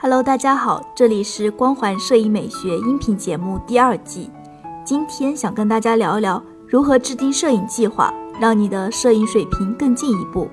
[0.00, 4.30] Hello，大家好，这里是光环摄影美学音频节目第二季。
[4.84, 10.48] 今天想跟大家聊一聊如何制定摄影计划，让你的摄影水平更进一步。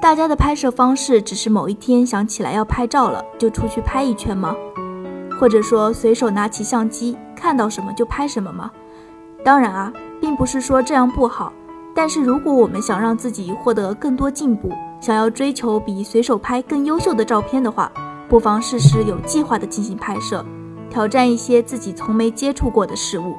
[0.00, 4.56] 大家的拍摄方式只是某一天想起来要拍照了，就出去拍一圈吗？
[5.38, 8.70] 或者说随手拿起相机，看到什么就拍什么吗？
[9.44, 11.52] 当然啊，并不是说这样不好。
[11.94, 14.72] 但是如果我们想让自己获得更多进步，
[15.02, 17.90] 想要追求比随手拍更优秀的照片的话，
[18.28, 20.46] 不妨试试有计划的进行拍摄，
[20.88, 23.34] 挑战一些自己从没接触过的事物。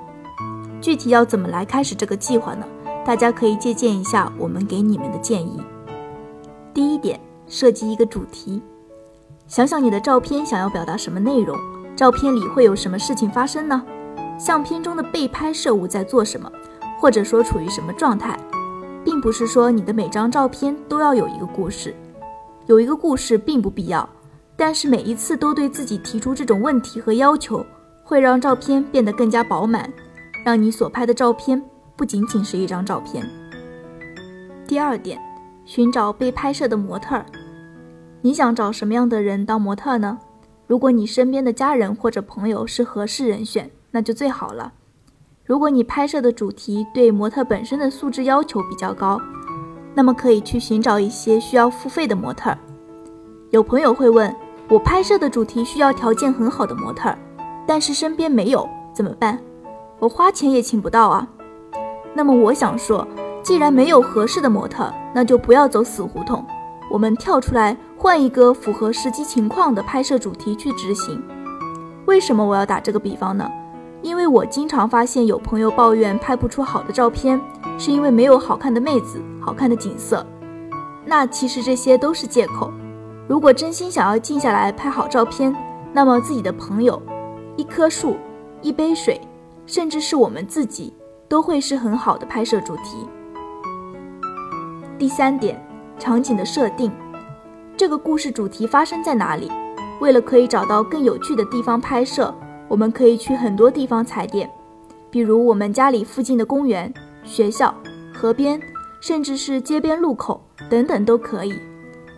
[0.82, 2.66] 具体要怎么来开始这个计划呢？
[3.06, 5.62] 大家可以借鉴一下我们给你们的建议。
[6.74, 8.62] 第一点，设计一个主题，
[9.48, 11.58] 想想你的照片想要表达什么内容，
[11.96, 13.82] 照片里会有什么事情发生呢？
[14.38, 16.52] 相片中的被拍摄物在做什么，
[17.00, 18.38] 或者说处于什么状态？
[19.04, 21.94] 并不是说你的每张照片都要有一个故事，
[22.68, 24.08] 有一个故事并不必要，
[24.56, 27.66] 但是每一次都对自己提出这种问题和要求，
[28.04, 29.92] 会让照片变得更加饱满，
[30.46, 31.62] 让你所拍的照片
[31.96, 33.28] 不仅仅是一张照片。
[34.66, 35.20] 第二点，
[35.66, 37.26] 寻找被拍摄的模特儿，
[38.22, 40.18] 你想找什么样的人当模特呢？
[40.66, 44.74] 如果你身边的家人或者朋友是合适人选，那就最好了。
[45.46, 49.20] 如果你拍摄的主题对模特本身的素质要求比较高，
[49.94, 52.56] 那么可以去寻找一些需要付费的模特。
[53.50, 54.34] 有朋友会问
[54.70, 57.14] 我，拍摄的主题需要条件很好的模特，
[57.68, 59.38] 但是身边没有怎么办？
[60.00, 61.28] 我花钱也请不到啊。
[62.14, 63.06] 那么我想说，
[63.42, 66.46] 既然没有合适的模特，那就不要走死胡同，
[66.90, 71.22] 我们跳出来换一个符合实际情况的拍摄主题去执行。
[72.06, 73.46] 为什么我要打这个比方呢？
[74.04, 77.40] 因为我经常发现有朋友抱怨拍不出好的照片，
[77.80, 80.24] 是因为没有好看的妹子、好看的景色。
[81.06, 82.70] 那其实这些都是借口。
[83.30, 85.56] 如果真心想要静下来拍好照片，
[85.94, 87.02] 那么自己的朋友、
[87.56, 88.18] 一棵树、
[88.62, 89.20] 一杯水，
[89.66, 90.94] 甚至是我们自己，
[91.30, 93.08] 都会是很好的拍摄主题。
[95.00, 95.66] 第三点，
[95.98, 96.92] 场景的设定，
[97.78, 99.50] 这个故事主题发生在哪里？
[100.02, 102.34] 为了可以找到更有趣的地方拍摄。
[102.74, 104.50] 我们可以去很多地方踩点，
[105.12, 106.92] 比如我们家里附近的公园、
[107.24, 107.72] 学校、
[108.12, 108.60] 河边，
[109.00, 111.54] 甚至是街边路口等等都可以。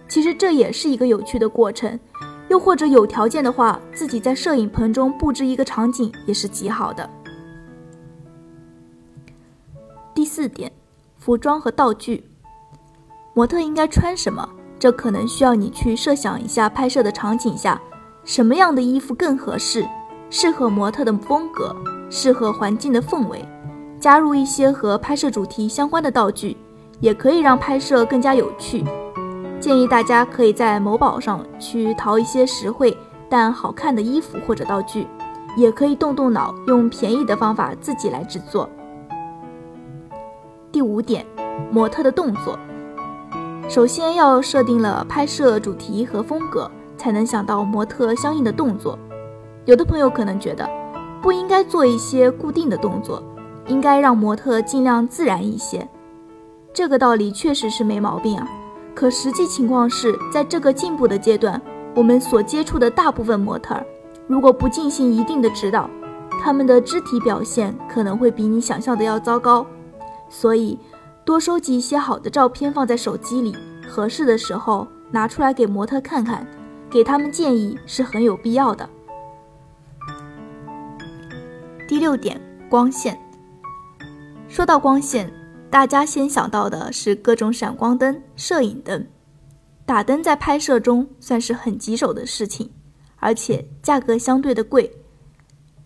[0.07, 1.99] 其实这也是一个有趣的过程。
[2.47, 7.09] 又或者有条件的话，自己在摄影棚中布置一个场景也是极好的。
[10.13, 10.71] 第四点，
[11.17, 12.23] 服装和道具，
[13.33, 14.47] 模特应该穿什么？
[14.79, 17.81] 这可能需要你去设想一下拍摄的场景下，
[18.23, 19.85] 什么样的衣服更合适。
[20.29, 21.75] 适合模特的风格，
[22.09, 23.47] 适合环境的氛围，
[23.99, 26.57] 加入一些和拍摄主题相关的道具，
[26.99, 28.83] 也可以让拍摄更加有趣。
[29.59, 32.95] 建议大家可以在某宝上去淘一些实惠
[33.29, 35.07] 但好看的衣服或者道具，
[35.55, 38.69] 也可以动动脑，用便宜的方法自己来制作。
[40.71, 41.25] 第五点，
[41.71, 42.59] 模特的动作，
[43.69, 48.99] 首先要设定了拍摄主题和风格，才能想到模特相应的动作。
[49.65, 50.69] 有的朋友可能觉得，
[51.21, 53.21] 不应该做一些固定的动作，
[53.67, 55.87] 应该让模特尽量自然一些。
[56.73, 58.47] 这个道理确实是没毛病啊。
[58.93, 61.59] 可实际情况是在这个进步的阶段，
[61.95, 63.75] 我们所接触的大部分模特，
[64.27, 65.89] 如果不进行一定的指导，
[66.43, 69.65] 他们的肢体表现可能会比你想象的要糟糕。
[70.29, 70.79] 所以，
[71.25, 73.55] 多收集一些好的照片放在手机里，
[73.87, 76.47] 合适的时候拿出来给模特看看，
[76.89, 78.87] 给他们建议是很有必要的。
[82.05, 82.39] 六点，
[82.69, 83.19] 光线。
[84.47, 85.33] 说到光线，
[85.71, 89.07] 大家先想到的是各种闪光灯、摄影灯。
[89.87, 92.69] 打灯在拍摄中算是很棘手的事情，
[93.15, 94.95] 而且价格相对的贵。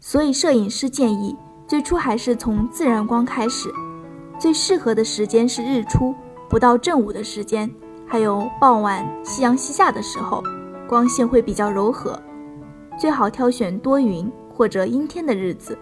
[0.02, 1.34] 所以摄影师建议，
[1.66, 3.72] 最初还是从自然光开始。
[4.38, 6.14] 最适合的时间是日出，
[6.50, 7.72] 不到正午的时间，
[8.06, 10.44] 还有傍晚夕阳西下的时候，
[10.86, 12.22] 光线会比较柔和。
[13.00, 15.78] 最好挑选多云或者阴天的日子。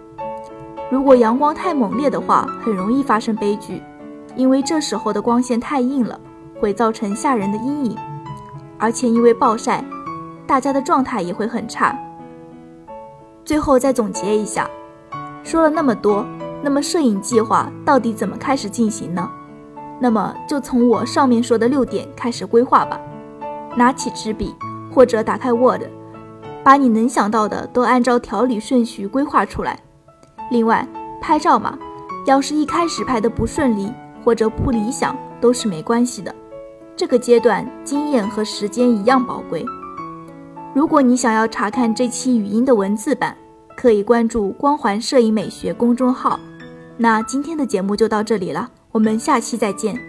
[0.90, 3.84] 如果阳光太猛烈的话，很容易发生悲剧，
[4.38, 6.18] 因为这时候的光线太硬了，
[6.62, 7.98] 会造成吓人的阴影，
[8.78, 9.84] 而且因为暴晒，
[10.46, 11.94] 大家的状态也会很差。
[13.44, 14.70] 最后再总结一下，
[15.44, 16.26] 说了那么多，
[16.62, 19.30] 那么摄影计划到底怎么开始进行呢？
[20.00, 22.98] 那么就从我上面说的六点开始规划吧。
[23.76, 24.56] 拿起纸笔
[24.90, 25.82] 或者打开 Word，
[26.64, 29.80] 把你能想到的都按照条理顺序规划出来。
[30.50, 30.88] 另外，
[31.22, 31.78] 拍照嘛，
[32.26, 33.92] 要是一开始拍的不顺利
[34.24, 36.34] 或者不理想，都是没关系的。
[36.96, 39.66] 这个阶段经验和时间一样宝贵。
[40.74, 43.36] 如果你想要查看这期语音的文字版，
[43.76, 46.40] 可以关注“光环摄影美学”公众号。
[46.98, 50.07] 那今天的节目就到这里了，我们下期再见。